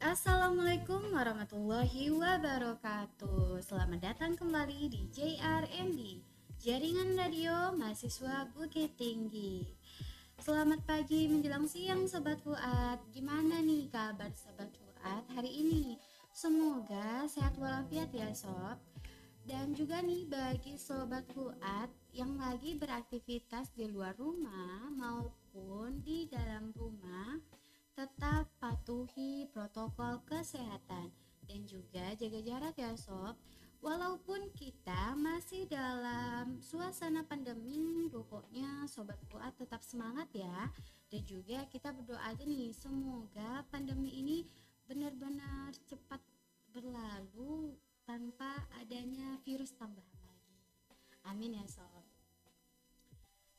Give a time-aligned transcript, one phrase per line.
[0.00, 3.60] Assalamualaikum warahmatullahi wabarakatuh.
[3.60, 6.24] Selamat datang kembali di JRND
[6.56, 9.60] Jaringan Radio Mahasiswa Bukit Tinggi.
[10.40, 12.96] Selamat pagi menjelang siang Sobat Fuad.
[13.12, 16.00] Gimana nih kabar Sobat Fuad hari ini?
[16.32, 18.80] Semoga sehat walafiat ya Sob.
[19.44, 26.72] Dan juga nih bagi Sobat Fuad yang lagi beraktivitas di luar rumah maupun di dalam
[26.72, 27.36] rumah
[27.94, 31.10] tetap patuhi protokol kesehatan
[31.46, 33.34] dan juga jaga jarak ya sob.
[33.80, 40.68] Walaupun kita masih dalam suasana pandemi pokoknya sobat kuat tetap semangat ya.
[41.10, 44.38] Dan juga kita berdoa aja nih semoga pandemi ini
[44.86, 46.22] benar-benar cepat
[46.70, 47.74] berlalu
[48.06, 50.56] tanpa adanya virus tambahan lagi.
[51.26, 52.04] Amin ya sob.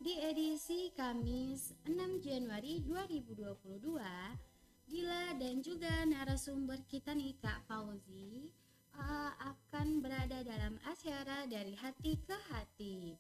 [0.02, 1.94] Di edisi Kamis 6
[2.32, 4.00] Januari 2022,
[4.88, 8.48] Dila dan juga narasumber kita nih Kak Fauzi
[8.96, 13.20] uh, akan berada dalam acara dari hati ke hati.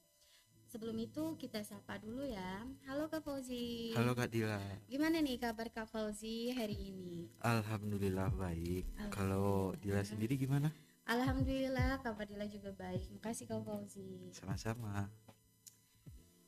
[0.71, 2.63] Sebelum itu kita sapa dulu ya.
[2.87, 3.91] Halo Kak Fauzi.
[3.99, 4.63] Halo Kak Dila.
[4.87, 7.27] Gimana nih kabar Kak Fauzi hari ini?
[7.43, 8.87] Alhamdulillah baik.
[8.95, 9.11] Alhamdulillah.
[9.11, 10.71] Kalau Dila sendiri gimana?
[11.03, 13.11] Alhamdulillah kabar Dila juga baik.
[13.19, 14.31] Makasih Kak Fauzi.
[14.31, 15.11] Sama-sama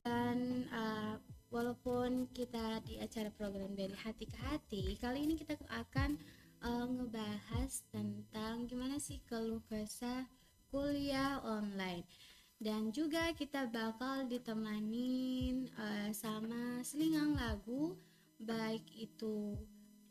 [0.03, 1.16] dan uh,
[1.53, 6.17] walaupun kita di acara program dari hati ke hati kali ini kita akan
[6.65, 10.25] uh, ngebahas tentang gimana sih keluh kesah
[10.73, 12.09] kuliah online
[12.57, 17.93] dan juga kita bakal ditemani uh, sama selingan lagu
[18.41, 19.53] baik itu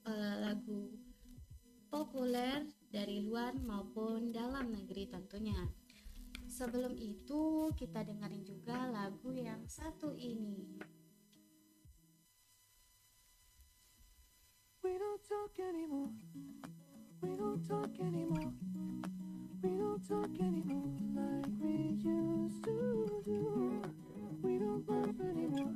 [0.07, 0.95] uh, lagu
[1.91, 5.59] populer dari luar maupun dalam negeri tentunya
[6.53, 10.77] Sebelum itu kita dengerin juga lagu yang satu ini.
[14.93, 16.11] We don't talk anymore.
[17.23, 18.53] We don't talk anymore.
[19.63, 23.83] We don't talk anymore like we used to do.
[24.43, 25.73] We don't laugh anymore.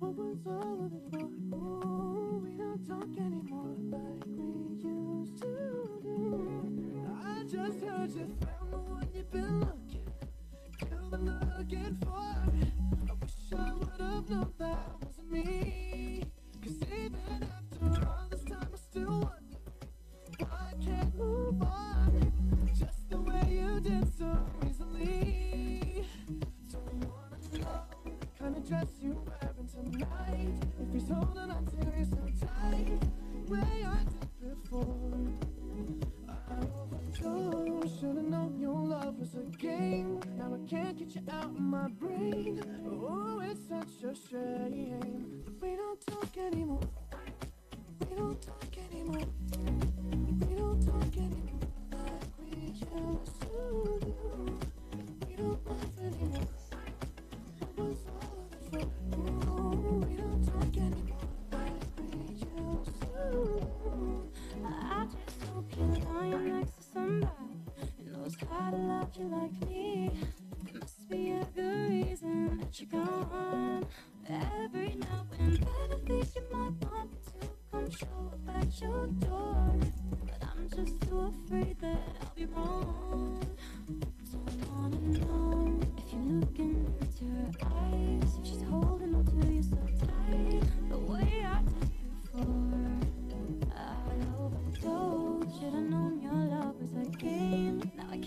[0.00, 1.28] What was all of it for?
[1.54, 6.29] Oh, we don't talk anymore like we used to do.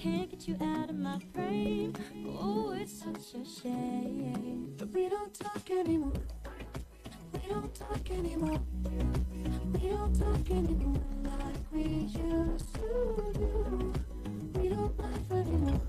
[0.03, 1.94] Can't get you out of my frame.
[2.28, 6.12] Oh, it's such a shame that we don't talk anymore.
[7.31, 8.59] We don't talk anymore.
[9.72, 13.94] We don't talk anymore like we used to do.
[14.59, 15.81] We don't laugh anymore.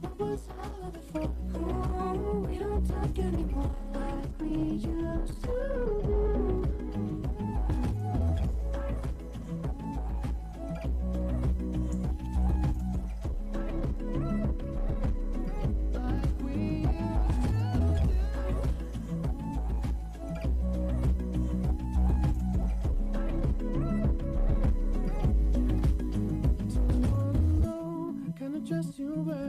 [0.00, 1.30] What was all of it for?
[1.54, 6.31] Oh, we don't talk anymore like we used to do.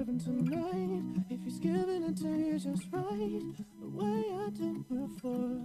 [0.03, 1.25] heaven tonight.
[1.29, 3.55] If he's giving it to you just right.
[3.79, 5.61] The way I did before.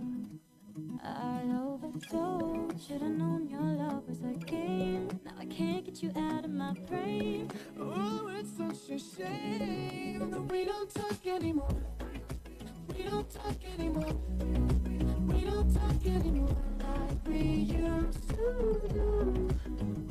[1.02, 2.86] I overdosed.
[2.86, 5.08] Should've known your love was a game.
[5.24, 7.50] Now I can't get you out of my brain.
[7.80, 11.82] Oh, it's such a shame That we don't talk anymore.
[12.96, 14.14] We don't talk anymore.
[15.26, 18.80] We don't talk anymore Like we used to.
[18.92, 19.48] Do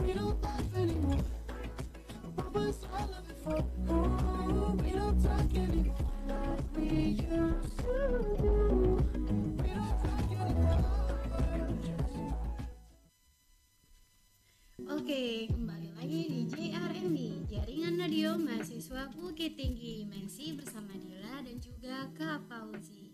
[0.06, 1.24] We don't laugh anymore.
[2.36, 3.64] What was all of Oke,
[15.48, 22.52] kembali lagi di JRMB, Jaringan Radio Mahasiswa Bukit Tinggi, Mensi bersama Dila dan juga Kak
[22.52, 23.07] Fauzi.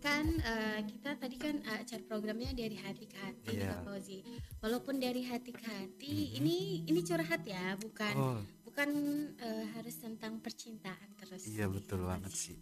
[0.00, 3.68] Kan eh, kita tadi kan eh, acara programnya dari hati ke hati Iya.
[3.70, 4.18] Kak Fauzi.
[4.58, 8.88] Walaupun dari hati ke hati, ini ini curhat ya, bukan Oh, bukan
[9.36, 11.44] eh, harus tentang percintaan terus.
[11.46, 12.56] iya betul banget sih.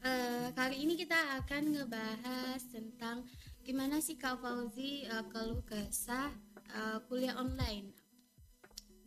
[0.00, 3.26] Eh, kali ini kita akan ngebahas tentang
[3.60, 6.30] gimana sih Kak Fauzi eh, keluh kesah
[6.70, 7.90] eh, kuliah online.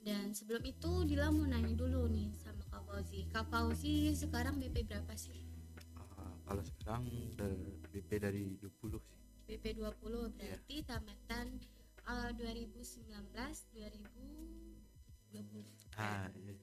[0.03, 3.23] Dan sebelum itu Dila mau nanya dulu nih sama Kak Fauzi.
[3.27, 5.46] Kak Fauzi sekarang BP berapa sih?
[6.47, 7.03] Kalau sekarang
[7.35, 8.71] dari BP dari 20
[9.03, 9.19] sih.
[9.51, 11.59] BP 20 berarti tamatan
[12.07, 13.03] eh, 2019
[13.75, 15.43] 2020.
[15.99, 16.55] Ah, iya.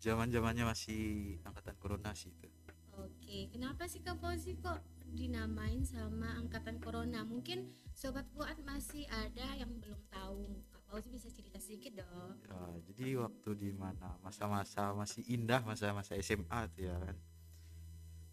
[0.00, 2.50] Zaman-zamannya masih angkatan corona sih itu.
[2.98, 4.82] Oke, kenapa sih Kak Fauzi kok
[5.14, 7.22] dinamain sama angkatan corona?
[7.22, 10.66] Mungkin sobat kuat masih ada yang belum tahu.
[10.72, 12.42] Kak Fauzi bisa cerita sedikit dong.
[12.42, 17.14] Ya, jadi waktu di mana masa-masa masih indah masa-masa SMA tuh ya kan.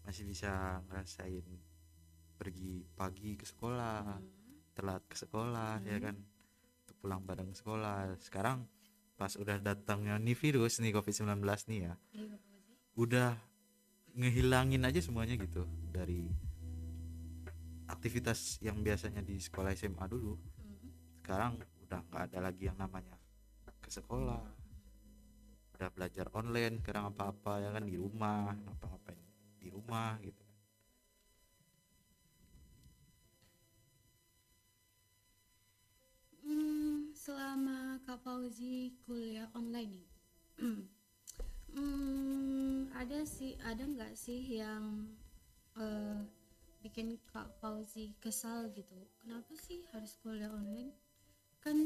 [0.08, 1.44] Masih bisa ngerasain
[2.40, 6.16] pergi pagi ke sekolah, Hmm, telat ke sekolah ya kan.
[6.88, 8.16] Untuk pulang bareng sekolah.
[8.16, 8.64] Sekarang
[9.20, 11.94] pas udah datangnya nih virus nih Covid-19 nih ya.
[12.16, 12.36] iya,
[12.96, 13.36] udah
[14.16, 16.32] ngehilangin aja semuanya gitu dari
[17.92, 20.40] aktivitas yang biasanya di sekolah SMA dulu.
[20.56, 20.88] Hmm,
[21.20, 23.20] sekarang udah nggak ada lagi yang namanya
[23.84, 24.40] ke sekolah.
[25.76, 27.84] Udah belajar online sekarang apa-apa ya kan?
[27.84, 29.27] Di rumah apa-apain di
[29.78, 30.48] rumah gitu
[36.48, 40.08] Hmm, selama Kak Fauzi kuliah online nih,
[41.76, 45.12] hmm, ada sih, ada nggak sih yang
[45.76, 46.24] eh,
[46.80, 48.96] bikin Kak Fauzi kesal gitu?
[49.20, 50.88] Kenapa sih harus kuliah online?
[51.60, 51.76] Kan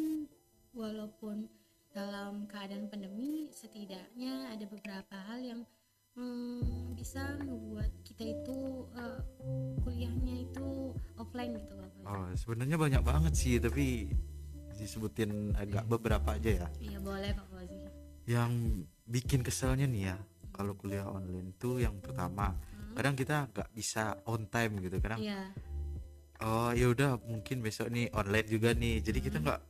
[0.70, 1.50] walaupun
[1.90, 5.66] dalam keadaan pandemi, setidaknya ada beberapa hal yang
[6.14, 8.56] hmm, bisa membuat kita itu
[8.92, 9.18] eh,
[9.80, 10.66] kuliahnya itu
[11.16, 14.10] offline gitu Kak oh sebenarnya banyak banget sih tapi
[14.72, 16.68] disebutin agak beberapa aja ya.
[16.80, 17.78] Iya boleh Kak Fauzi.
[18.26, 18.50] yang
[19.04, 20.16] bikin keselnya nih ya
[20.50, 22.54] kalau kuliah online tuh yang pertama
[22.92, 25.48] kadang kita nggak bisa on time gitu kadang Iya.
[26.42, 28.98] oh ya udah mungkin besok nih online juga nih.
[29.00, 29.60] Jadi kita nggak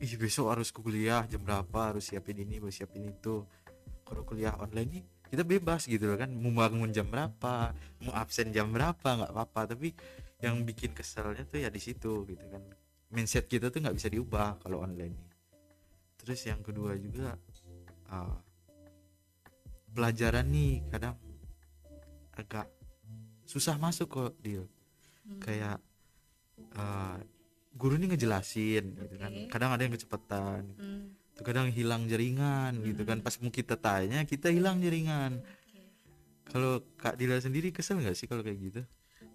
[0.00, 3.44] ih besok harus kuliah jam berapa harus siapin ini harus siapin itu.
[4.04, 5.04] Kalau kuliah online nih
[5.34, 7.74] kita bebas gitu loh kan mau bangun jam berapa
[8.06, 9.74] mau absen jam berapa nggak apa-apa.
[9.74, 9.90] Tapi
[10.40, 12.62] yang bikin keselnya tuh ya di situ gitu kan.
[13.10, 15.34] Mindset kita tuh nggak bisa diubah kalau online nih
[16.24, 17.36] terus yang kedua juga
[18.08, 18.40] ah,
[19.92, 21.20] pelajaran nih kadang
[22.32, 22.64] agak
[23.44, 24.64] susah masuk kok dia
[25.24, 25.40] Hmm.
[25.40, 25.80] kayak
[26.76, 27.16] ah,
[27.72, 29.32] guru ini ngejelasin gitu kan.
[29.48, 30.62] Kadang ada yang kecepatan.
[30.76, 35.82] Hmm, tuh kadang hilang jaringan gitu kan pas mau kita tanya kita hilang jaringan oke.
[36.46, 38.82] kalau kak Dila sendiri kesel nggak sih kalau kayak gitu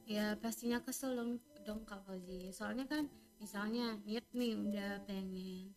[0.10, 1.38] Ya pastinya kesel dong,
[1.69, 2.50] dong Kak Fauzi.
[2.50, 3.06] Soalnya kan
[3.38, 5.69] misalnya niat nih udah pengen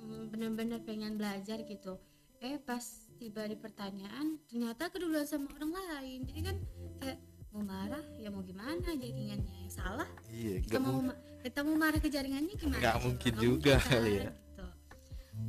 [0.00, 2.00] hmm, bener-bener pengen belajar gitu.
[2.40, 2.80] Eh pas
[3.20, 6.24] tiba di pertanyaan ternyata keduluan sama orang lain.
[6.24, 6.56] Jadi kan
[6.96, 7.18] kayak
[7.52, 12.02] mau marah ya mau gimana jaringannya yang salah iya kita mau ma- kita mau marah
[12.02, 14.30] ke jaringannya gimana Nggak mungkin juga mungkin kali kan, ya.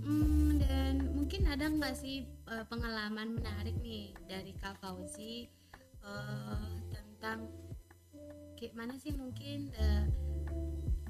[0.06, 5.50] Hmm, dan mungkin ada nggak sih eh, pengalaman menarik nih dari Kak Fauzi
[6.06, 7.50] eh, tentang
[8.56, 10.06] kayak mana sih mungkin eh,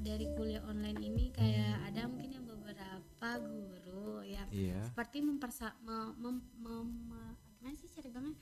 [0.00, 4.86] dari kuliah online ini kayak ada mungkin yang beberapa guru yang iya.
[4.86, 8.38] seperti mempersa mem, mem, mem- gimana sih cara bilangnya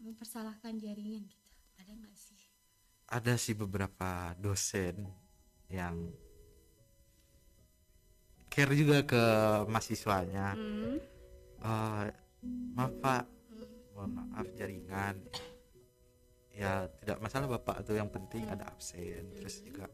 [0.00, 1.52] mempersalahkan jaringan gitu.
[1.78, 2.40] Ada nggak sih?
[3.12, 5.04] Ada sih beberapa dosen
[5.68, 6.10] yang
[8.52, 9.22] care juga ke
[9.64, 10.52] mahasiswanya.
[10.52, 11.00] Hmm.
[11.64, 12.06] Eh,
[12.76, 13.24] maaf pak.
[13.96, 15.16] Mohon maaf jaringan.
[16.52, 17.80] Ya tidak masalah bapak.
[17.88, 19.88] Tuh yang penting ada absen terus juga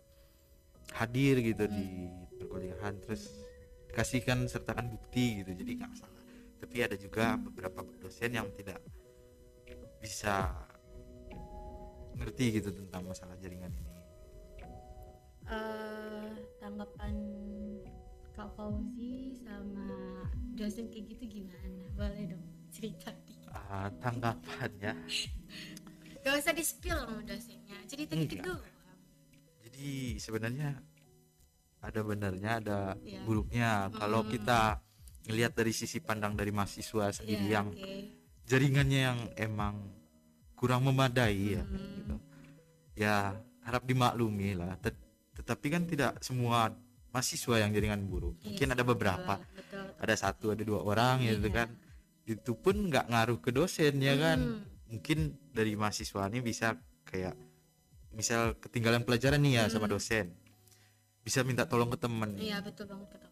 [0.99, 2.11] hadir gitu di
[2.41, 3.31] perkuliahan terus
[3.93, 6.19] kasihkan sertakan bukti gitu jadi nggak masalah.
[6.59, 8.83] Tapi ada juga beberapa dosen yang tidak
[10.03, 10.50] bisa
[12.19, 13.95] ngerti gitu tentang masalah jaringan ini.
[15.47, 17.15] Eh tanggapan
[18.38, 19.90] Kak Fauzi sama
[20.54, 21.83] dosen kayak gitu gimana?
[21.92, 23.50] Boleh dong cerita dikit.
[23.50, 24.95] Ah, tanggapannya
[26.23, 28.62] Gak usah di spill sama dosennya, cerita dikit dulu.
[29.61, 30.71] jadi sebenarnya
[31.78, 33.23] ada benarnya ada Iya.
[33.23, 34.83] buruknya kalau kita
[35.25, 37.95] ngelihat dari sisi pandang dari mahasiswa sendiri Iya, yang oke.
[38.45, 39.83] jaringannya yang emang
[40.52, 41.75] kurang memadai ya Hmm.
[41.97, 42.16] gitu.
[42.95, 43.14] ya
[43.62, 44.99] harap dimaklumi lah Tet-
[45.35, 46.75] tetapi kan tidak semua
[47.11, 48.37] mahasiswa yang jaringan buruk.
[48.41, 49.35] Iya mungkin ada beberapa.
[49.41, 49.85] betul, betul.
[50.05, 51.57] ada satu ada dua orang gitu Iya.
[51.65, 51.69] kan.
[52.29, 54.41] Itu pun nggak ngaruh ke dosen ya kan.
[54.41, 54.65] Hmm.
[54.88, 56.73] mungkin dari mahasiswa ini bisa
[57.05, 57.37] kayak
[58.17, 60.33] misal ketinggalan pelajaran nih ya sama dosen.
[61.21, 62.33] Bisa minta tolong ke temen.
[62.41, 63.29] Iya betul banget kata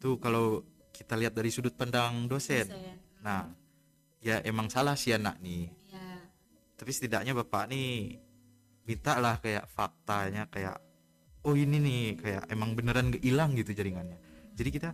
[0.00, 0.64] tuh kalau
[0.96, 2.68] kita lihat dari sudut pandang dosen.
[2.68, 2.96] Dosen.
[3.24, 3.48] Nah
[4.20, 5.72] ya emang salah si anak nih.
[5.88, 6.20] Ya
[6.76, 8.16] tapi setidaknya bapak nih
[8.88, 10.76] minta lah kayak faktanya kayak
[11.44, 14.18] oh ini nih kayak emang beneran hilang gitu jaringannya.
[14.56, 14.90] Jadi kita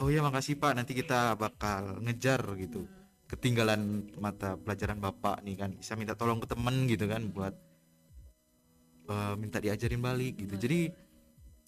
[0.00, 0.72] oh ya makasih pak.
[0.76, 2.88] Nanti kita bakal ngejar gitu.
[3.28, 5.70] Ketinggalan mata pelajaran bapak nih kan.
[5.76, 7.54] Bisa minta tolong ke temen gitu kan buat
[9.08, 10.56] eh, minta diajarin balik gitu.
[10.56, 10.80] Jadi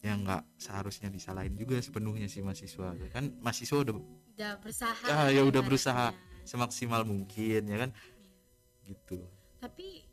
[0.05, 3.33] ya nggak seharusnya disalahin juga sepenuhnya si mahasiswa kan?
[3.41, 3.97] Mahasiswa udah
[4.35, 6.07] udah berusaha ah, ya udah berusaha
[6.45, 7.91] semaksimal mungkin ya kan?
[8.85, 9.25] Gitu.
[9.65, 10.04] Tapi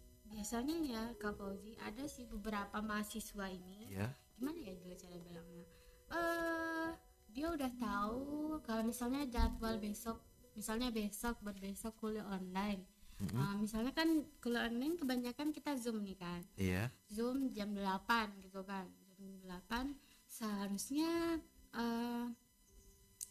[0.42, 3.94] biasanya ya Kak Fauzi ada sih beberapa mahasiswa ini.
[3.94, 4.10] Ya
[4.42, 5.66] gimana ya dulu cara bilangnya?
[6.10, 6.90] Eh
[7.30, 10.18] dia udah tahu kalau misalnya jadwal besok
[10.58, 12.82] misalnya besok buat besok kuliah online.
[13.22, 16.42] Eh, misalnya kan kuliah online kebanyakan kita zoom nih kan?
[16.58, 16.90] Iya.
[17.06, 18.90] Zoom jam 8 gitu kan.
[19.14, 19.94] Jam 8
[20.26, 21.38] seharusnya
[21.78, 22.26] eh,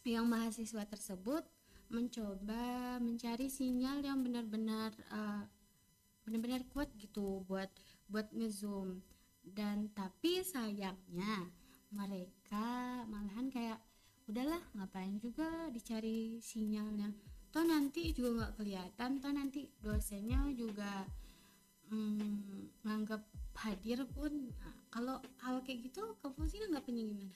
[0.06, 1.42] yang mahasiswa tersebut
[1.90, 5.42] mencoba mencari sinyal yang benar-benar eh,
[6.30, 7.66] benar-benar kuat gitu buat
[8.06, 9.02] buat ngezoom.
[9.42, 11.50] Dan tapi sayangnya
[11.90, 13.82] mereka malahan kayak
[14.30, 17.10] udahlah ngapain juga dicari sinyalnya
[17.50, 21.02] toh nanti juga nggak kelihatan toh nanti dosennya juga
[21.90, 23.22] hmm, nganggap
[23.58, 27.34] hadir pun Nah, kalau hal kayak gitu kamu sih nanggapinnya gimana?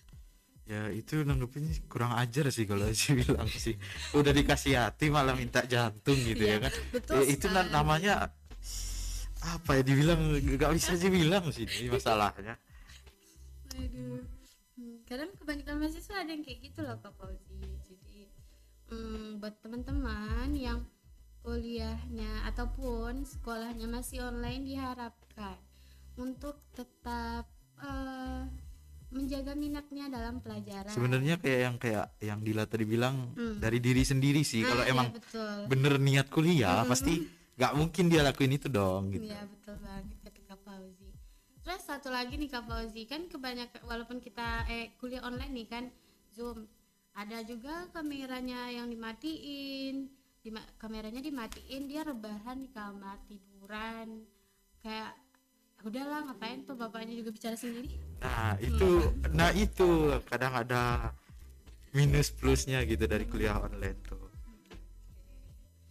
[0.65, 3.75] Ya itu nanggepinnya kurang ajar sih kalau sih bilang sih.
[4.15, 6.73] Udah dikasih hati malah minta jantung gitu ya Iya, kan.
[6.95, 8.15] betul Ya, itu namanya
[9.45, 12.57] apa ya dibilang nggak bisa dibilang sih ini masalahnya
[13.75, 14.23] Aduh.
[14.75, 17.59] Hmm, kadang kebanyakan mahasiswa ada yang kayak gitu loh Kak Fauzi.
[17.85, 18.27] Jadi
[18.89, 20.83] hmm, buat teman-teman yang
[21.43, 25.59] kuliahnya ataupun sekolahnya masih online diharapkan
[26.17, 27.47] untuk tetap
[27.79, 28.43] eh,
[29.11, 30.91] menjaga minatnya dalam pelajaran.
[30.91, 33.59] sebenarnya kayak yang kayak yang Dila tadi bilang Hmm.
[33.59, 35.55] dari diri sendiri sih Nah, kalau iya, emang betul.
[35.67, 37.23] bener niat kuliah pasti
[37.55, 39.31] nggak mungkin dia lakuin itu dong gitu.
[39.31, 41.11] Iya betul banget kata Kak Fauzi.
[41.65, 43.03] Terus satu lagi nih Kak Fauzi.
[43.07, 45.85] Kan kebanyakan walaupun kita eh kuliah online nih kan
[46.35, 46.67] Zoom.
[47.15, 50.11] Ada juga kameranya yang dimatiin,
[50.43, 54.27] Dima- kameranya dimatiin dia rebahan di kamar tiduran.
[54.83, 55.15] Kayak
[55.85, 57.93] udahlah ngapain tuh bapaknya juga bicara sendiri.
[58.25, 59.05] nah itu
[59.37, 61.13] nah itu kadang ada
[61.93, 64.24] minus plusnya gitu dari kuliah online tuh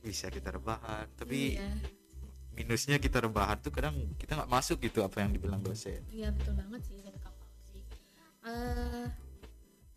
[0.03, 1.07] bisa kita rebahan.
[1.15, 1.72] Tapi Iya,
[2.53, 6.03] minusnya kita rebahan tuh kadang kita nggak masuk gitu apa yang dibilang dosen.
[6.13, 7.79] Iya betul banget sih kata Kak Fauzi.
[8.45, 9.07] Eh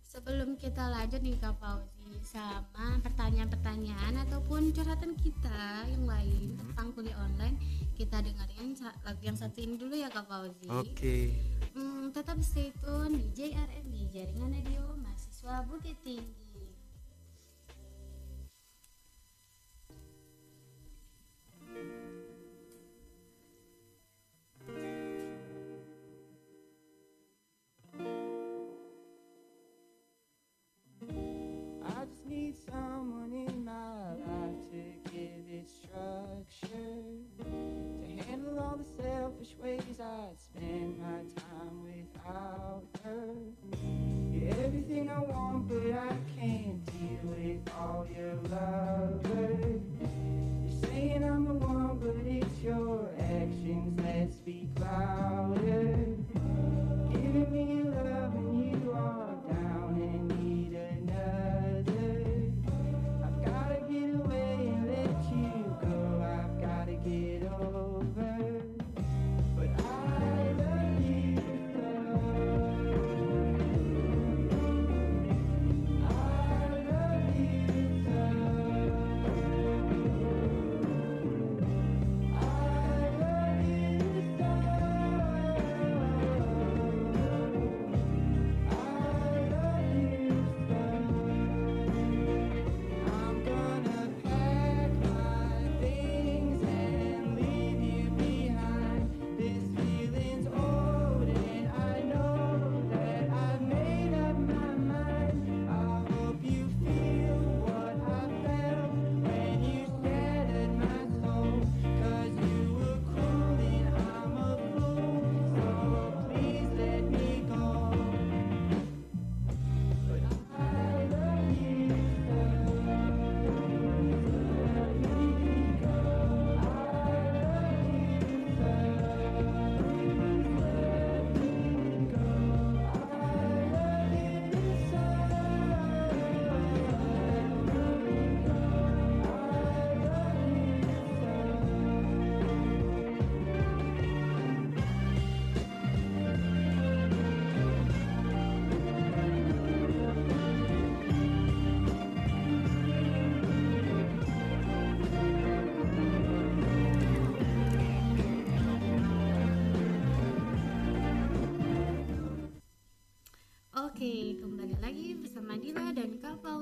[0.07, 7.19] sebelum kita lanjut nih Kak Fauzi sama pertanyaan-pertanyaan ataupun curhatan kita yang lain tentang kuliah
[7.21, 7.61] online
[7.93, 8.73] kita dengerin
[9.05, 10.71] lagu yang satu ini dulu ya Kak Fauzi.
[10.73, 11.37] Oke.
[11.77, 16.46] Hmm, tetap stay tune di JRM di Jaringan Radio Mahasiswa Bukit Tinggi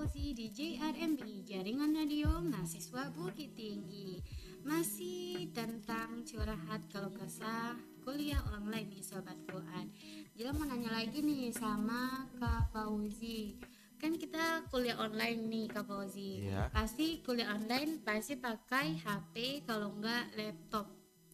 [0.05, 4.21] Fauzi di JRMI Jaringan Radio Mahasiswa Bukit Tinggi.
[4.61, 7.73] Masih tentang curhat kalau kesah
[8.05, 9.89] kuliah online nih Sobat Fuad
[10.37, 13.57] Dila mau nanya lagi nih sama Kak Fauzi.
[13.97, 16.53] Kan kita kuliah online nih Kak Fauzi.
[16.53, 16.69] Iya.
[16.69, 20.85] Pasti kuliah online pasti pakai HP kalau enggak laptop.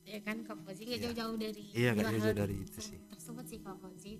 [0.07, 0.87] Ya kan Kak Fauzi?
[0.87, 1.07] Nggak Iya.
[1.11, 3.03] jauh-jauh dari Iya, nggak dua jauh-jauh dari itu sih.
[3.11, 4.15] tersebut sih Kak Fauzi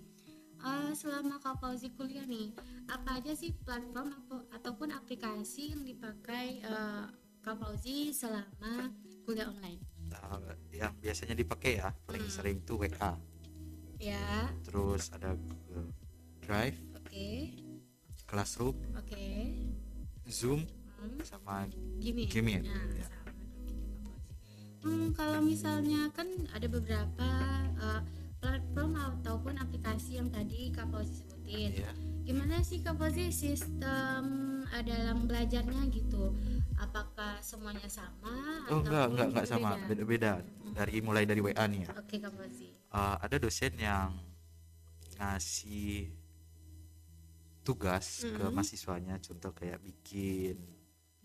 [0.61, 2.53] Eh, selama Kak Fauzi kuliah nih,
[2.85, 7.05] apa aja sih platform atau ataupun aplikasi yang dipakai eh,
[7.41, 8.93] Kak Fauzi selama
[9.25, 9.81] kuliah online?
[10.05, 10.37] Nah,
[10.69, 12.33] yang biasanya dipakai ya paling Hmm.
[12.33, 13.17] sering tuh WA
[13.97, 15.93] Ya, terus ada Google
[16.41, 17.29] Drive oke,
[18.25, 19.25] Classroom oke.
[20.25, 20.65] Zoom
[21.01, 21.65] Hmm, sama
[21.97, 22.29] gini.
[22.29, 23.05] Gmail, Nah, ya.
[23.09, 23.33] sama.
[24.81, 27.29] Hmm, kalau misalnya kan ada beberapa
[27.77, 28.01] eh,
[28.41, 31.71] platform ataupun aplikasi yang tadi Kak Fauzi sebutin.
[31.77, 34.23] ya Gimana sih Kak Fauzi sistem
[34.67, 36.33] eh, dalam belajarnya gitu?
[36.75, 38.65] Apakah semuanya sama?
[38.67, 40.31] oh enggak enggak enggak sama beda-beda
[40.73, 42.69] dari mulai dari WA nih ya Oke Kak Fauzi.
[42.73, 44.17] Eh, ada dosen yang
[45.15, 46.09] ngasih
[47.61, 48.51] tugas ke Mhm.
[48.51, 50.57] mahasiswanya contoh kayak bikin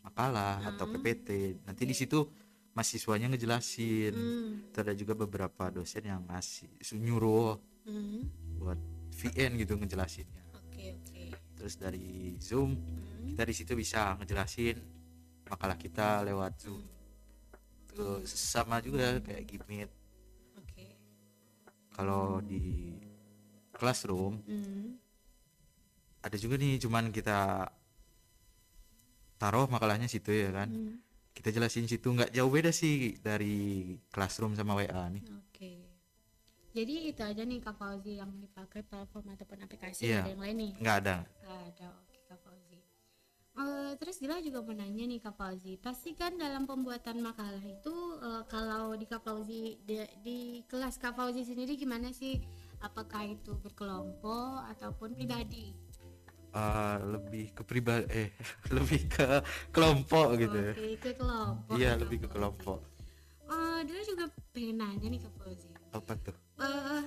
[0.04, 0.92] makalah atau Mhm.
[0.94, 1.28] PPT
[1.64, 2.28] nanti di situ
[2.76, 4.12] mahasiswanya ngejelasin.
[4.12, 6.68] Hmm, Terus ada juga beberapa dosen yang ngasih
[7.00, 7.56] nyuruh
[7.88, 8.20] hmm,
[8.60, 8.76] buat
[9.16, 10.44] VN gitu ngejelasinnya.
[10.52, 11.22] Oke oke.
[11.56, 14.76] terus dari Zoom Hmm, kita di situ bisa ngejelasin
[15.48, 16.84] makalah kita lewat Zoom.
[17.88, 19.88] Terus sama juga kayak Gimit
[20.60, 20.84] Oke.
[21.96, 22.92] kalau di
[23.72, 25.00] classroom Hmm,
[26.20, 27.72] ada juga nih cuman kita
[29.38, 30.68] taruh makalahnya situ ya kan.
[30.68, 31.00] Hmm,
[31.36, 35.72] kita jelasin situ nggak jauh beda sih dari classroom sama WA nih Oke.
[36.76, 40.56] Jadi itu aja nih Kak Fauzi yang dipakai platform ataupun aplikasi nggak ada yang lain
[40.60, 40.72] nih.
[40.76, 41.86] nggak ada Nggak ada.
[42.04, 42.78] Oke Kak Fauzi.
[43.56, 47.94] Eh, terus Dila juga mau nanya nih Kak Fauzi, pasti kan dalam pembuatan makalah itu
[48.20, 52.36] eh, kalau di Kak Fauzi di, di kelas Kak Fauzi sendiri gimana sih?
[52.84, 55.72] Apakah itu berkelompok ataupun pribadi?
[56.56, 58.28] Eh, lebih ke pribadi eh
[58.76, 61.74] lebih ke kelompok gitu ya Oke, ke kelompok.
[61.76, 63.52] iya ya, lebih ke kelompok Fauzi.
[63.52, 64.24] Eh, Dila juga
[64.56, 65.68] pengen nanya nih Kak Fauzi.
[65.92, 67.02] apa tuh Eh,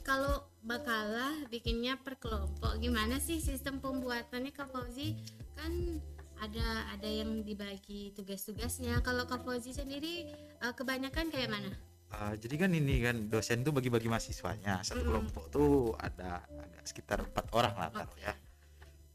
[0.00, 0.34] kalau
[0.64, 5.20] makalah bikinnya per kelompok gimana sih sistem pembuatannya Kak Fauzi
[5.52, 6.00] kan
[6.40, 10.24] ada ada yang dibagi tugas-tugasnya kalau Kak Fauzi sendiri
[10.56, 11.70] eh, kebanyakan kayak mana
[12.12, 15.08] Eh, jadi kan ini kan dosen tuh bagi-bagi mahasiswanya satu Mm-mm.
[15.08, 18.36] kelompok tuh ada ada sekitar empat orang lah taruh ya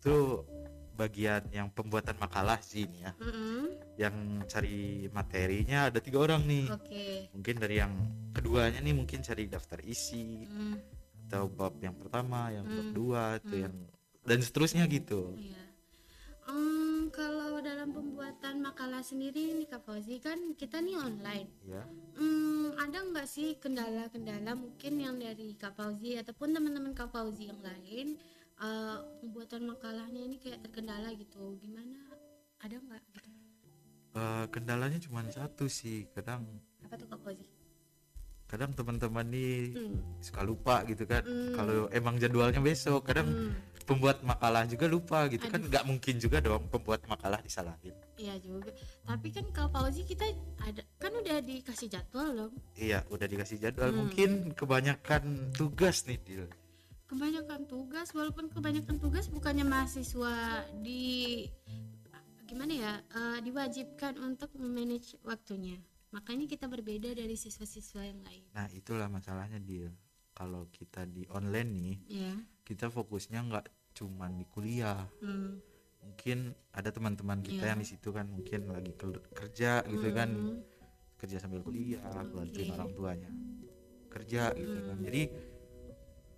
[0.01, 0.41] tuh
[0.97, 3.69] bagian yang pembuatan makalah sih ini ya Mm-mm.
[4.01, 4.15] yang
[4.49, 7.05] cari materinya ada tiga orang nih oke
[7.37, 7.93] mungkin dari yang
[8.33, 10.81] keduanya nih mungkin cari daftar isi Hmm,
[11.29, 12.95] atau bab yang pertama yang bab Hmm.
[12.97, 13.63] dua itu Hmm.
[13.69, 13.75] yang
[14.25, 15.66] dan seterusnya gitu iya.
[17.17, 21.49] Kalau dalam pembuatan makalah sendiri nih Kak Fauzi kan kita nih online.
[21.65, 21.81] Ya
[22.13, 27.61] Hmm, ada nggak sih kendala-kendala mungkin yang dari Kak Fauzi ataupun teman-teman Kak Fauzi yang
[27.61, 28.17] lain
[28.57, 31.57] eh, pembuatan makalahnya ini kayak terkendala gitu?
[31.57, 31.97] Gimana?
[32.57, 33.29] Ada nggak gitu?
[34.13, 36.45] Eh, kendalanya cuma satu sih kadang
[36.85, 37.45] apa tuh Kak Fauzi?
[38.47, 41.19] kadang teman-teman nih Hmm, suka lupa gitu kan.
[41.21, 41.51] Hmm.
[41.51, 43.51] kalau emang jadwalnya besok kadang hmm,
[43.87, 45.71] pembuat makalah juga lupa gitu kan Aduh.
[45.71, 50.27] nggak mungkin juga dong pembuat makalah disalahin iya juga tapi kan Kak Fauzi kita
[50.59, 53.99] ada kan udah dikasih jadwal dong iya udah dikasih jadwal Hmm.
[54.03, 56.45] mungkin kebanyakan tugas nih Dil.
[57.07, 60.35] kebanyakan tugas walaupun kebanyakan tugas bukannya mahasiswa
[60.77, 61.47] di
[62.43, 65.79] gimana ya eh, diwajibkan untuk memanage waktunya
[66.11, 69.91] makanya kita berbeda dari siswa-siswa yang lain nah itulah masalahnya Dil.
[70.31, 73.65] kalau kita di online nih ya kita fokusnya nggak
[73.97, 75.51] cuman di kuliah hmm.
[76.05, 76.37] mungkin
[76.71, 77.69] ada teman-teman kita Iya.
[77.73, 78.93] yang di situ kan mungkin lagi
[79.33, 80.61] kerja gitu kan Hmm.
[81.17, 82.75] kerja sambil kuliah bantuin Oke.
[82.77, 83.31] orang tuanya
[84.07, 85.05] kerja gitu kan Hmm.
[85.05, 85.21] jadi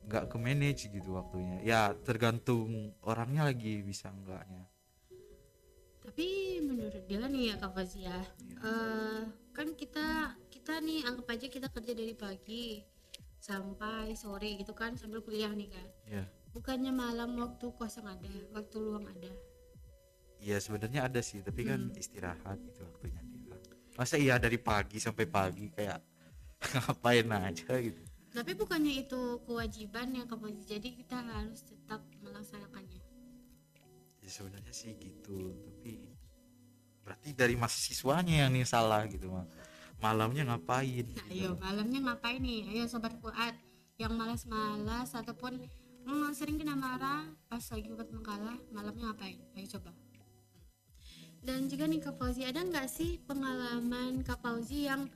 [0.09, 4.65] nggak ke manage gitu waktunya ya tergantung orangnya lagi bisa enggaknya
[5.99, 6.27] tapi
[6.63, 8.55] menurut dia nih ya Kak Fazi ya Iya.
[8.63, 9.21] eh,
[9.53, 10.07] kan kita
[10.49, 12.81] kita nih anggap aja kita kerja dari pagi
[13.37, 16.23] sampai sore gitu kan sambil kuliah nih kan ya
[16.59, 19.31] bukannya malam waktu kosong ada waktu luang ada
[20.37, 21.95] ya sebenarnya ada sih tapi kan Hmm.
[21.95, 23.55] istirahat gitu waktunya dia
[23.95, 25.99] masa iya dari pagi sampai pagi kayak
[26.75, 33.01] ngapain aja gitu tapi bukannya itu kewajiban ya Kak Fazi jadi kita harus tetap melaksanakannya
[34.19, 36.03] ya sebenarnya sih gitu tapi
[37.01, 39.47] berarti dari mahasiswanya yang nih salah gitu mah
[39.97, 41.33] malamnya ngapain Nah, gitu.
[41.33, 42.71] ayo malamnya ngapain nih?
[42.71, 43.51] Ayo sobat Fuad
[43.99, 45.59] yang malas-malas ataupun
[46.09, 49.37] hmm, sering kena marah pas lagi buat makalah malamnya ngapain?
[49.53, 49.93] Ayo coba.
[51.39, 55.07] Dan juga nih Kak Fauzi ada nggak sih pengalaman Kak Fauzi yang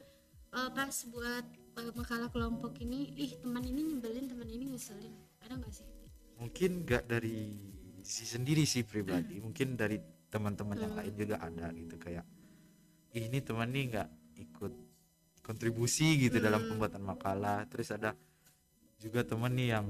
[0.53, 1.45] eh, pas buat
[1.81, 5.11] eh, makalah kelompok ini ih teman ini nyebelin teman ini ngeselin?
[5.43, 5.87] Ada nggak sih?
[6.39, 7.57] Mungkin nggak dari
[8.03, 9.95] si sendiri sih pribadi mungkin dari
[10.27, 12.27] teman-teman yang lain juga ada gitu kayak
[13.15, 14.09] "Ih, ini teman nih nggak
[14.43, 14.73] ikut
[15.43, 17.67] kontribusi gitu dalam pembuatan makalah.
[17.67, 18.15] Terus ada
[18.97, 19.85] juga teman nih yang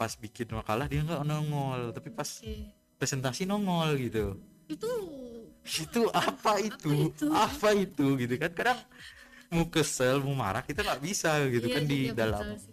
[0.00, 2.72] pas bikin makalah dia nggak nongol tapi pas Oke.
[2.96, 4.40] presentasi nongol gitu
[4.72, 4.88] itu
[5.60, 7.28] itu apa itu itu?
[7.28, 8.80] apa itu gitu kan kadang
[9.52, 12.72] mau kesel mau marah kita nggak bisa gitu iya kan di juga dalam betul sih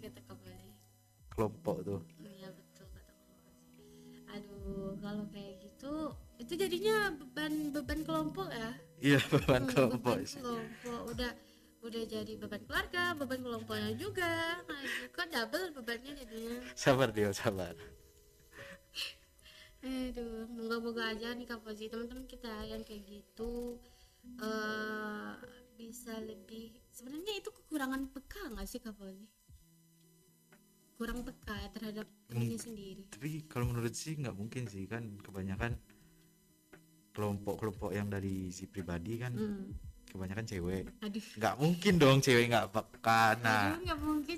[1.28, 3.12] kelompok tuh Iya betul kata.
[4.34, 5.94] Aduh kalau kayak gitu
[6.40, 8.70] itu jadinya beban beban kelompok ya.
[9.04, 11.30] iya beban kelompok beban sih kelompok udah
[11.78, 14.58] udah jadi beban keluarga, beban kelompoknya juga.
[14.66, 16.58] Aduh, kok double bebannya jadinya.
[16.74, 17.74] sabar dia sabar
[19.78, 23.78] Aduh, moga-moga aja nih Kak Fauzi teman-teman kita yang kayak gitu
[24.42, 25.32] eh
[25.78, 29.22] bisa lebih sebenarnya itu kekurangan peka nggak sih Kak Fauzi?
[30.98, 33.06] Kurang peka terhadap dirinya sendiri.
[33.06, 35.78] tapi kalau menurut sih nggak mungkin sih kan kebanyakan
[37.14, 39.70] kelompok-kelompok yang dari si pribadi kan Hmm.
[40.08, 40.84] Kebanyakan cewek.
[41.00, 41.24] Aduh.
[41.36, 43.76] nggak mungkin dong cewek nggak peka nah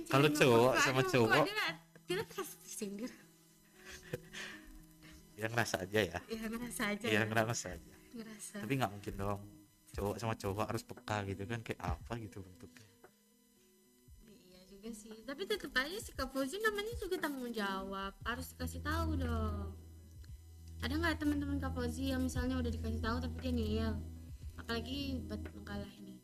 [0.07, 1.69] kalau cowok sama Aduh, cowok- kok dia
[2.05, 3.13] tidak kasih sindir
[5.35, 6.19] ya ngerasa aja ya.
[6.29, 7.95] Ya ngerasa aja ya ya, ngerasa aja.
[8.13, 8.57] Ngerasa.
[8.61, 9.41] Tapi nggak mungkin dong.
[9.91, 12.87] Cowok sama cowok harus peka gitu kan kayak apa gitu bentuknya.
[14.29, 15.17] Iya juga sih.
[15.25, 18.13] Tapi tetap aja sih Kak Fauzi namanya juga tanggung jawab.
[18.21, 19.73] Harus dikasih tahu dong.
[20.81, 23.95] Ada nggak teman-teman Kak Fauzi yang misalnya udah dikasih tahu tapi dia ngeyel
[24.71, 26.15] apalagi buat makalah ini.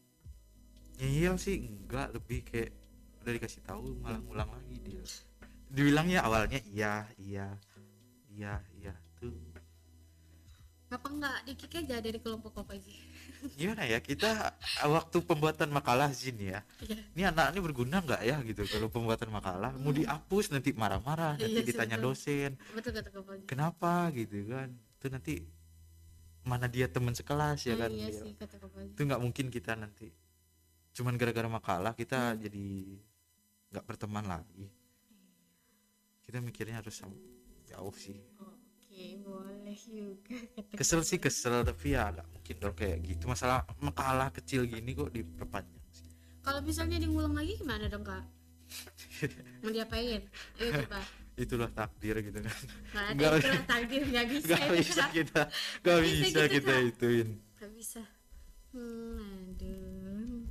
[1.02, 2.70] Iya sih enggak lebih kayak
[3.26, 5.02] udah dikasih tahu malah ngulang lagi dia.
[5.66, 7.58] Dibilangnya awalnya iya iya
[8.30, 9.34] iya iya tuh.
[10.86, 12.94] Kenapa nggak dikik aja dari kelompok Kak Fauzi
[13.58, 14.54] gimana ya kita
[14.86, 16.62] waktu pembuatan makalah Zin ya.
[16.78, 17.02] Iya.
[17.18, 19.74] ini anak ini berguna nggak ya gitu kalau pembuatan makalah?
[19.74, 22.14] Mau dihapus nanti marah-marah nanti Iya sih, ditanya betul.
[22.14, 22.50] dosen.
[22.78, 24.14] Betul Kak Fauzi kenapa?
[24.14, 24.70] gitu kan.
[24.70, 25.34] Itu nanti
[26.46, 28.56] mana dia teman sekelas ya Ah, kan iya Dia- sih kata
[28.86, 30.14] itu nggak mungkin kita nanti
[30.94, 32.40] cuman gara-gara makalah kita Hmm.
[32.40, 32.66] jadi
[33.68, 34.70] nggak berteman lagi
[36.22, 37.18] kita mikirnya harus sam-
[37.66, 42.98] jauh sih oke boleh juga kata kesel sih kesel tapi ya nggak mungkin dong kayak
[43.04, 48.22] gitu masalah makalah kecil gini kok diperpanjang sih Kalau misalnya diulang lagi gimana dong kak?
[49.62, 50.22] Mau diapain?
[50.56, 51.02] Ayo coba.
[51.36, 52.56] Itulah takdir gitu kan
[52.92, 54.46] Nggak ada Nggak- istilah takdir nggak bisa.
[54.48, 55.42] nggak itu, bisa kita
[55.84, 56.88] nggak bisa bisa gitu, kita Kak.
[56.90, 58.02] ituin Nggak bisa.
[58.72, 59.20] Hmm,
[59.56, 60.44] aduh,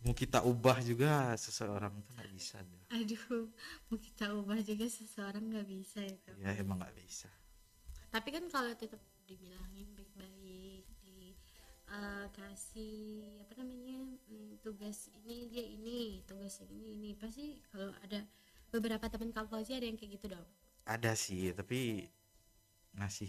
[0.00, 2.82] mau kita ubah juga seseorang tuh nggak bisa dah.
[2.90, 3.52] aduh,
[3.86, 7.28] mau kita ubah juga seseorang nggak bisa ya ya emang nggak bisa
[8.10, 11.30] Tapi kan kalau tetap dibilangin baik-baik, di
[11.86, 12.98] eh, kasih
[13.44, 18.24] apa namanya hmm, tugas ini dia ini, tugas ini ini pasti kalau ada
[18.72, 20.46] beberapa teman kak Fauzi ada yang kayak gitu dong.
[20.86, 22.08] ada sih tapi
[22.96, 23.28] ngasihnya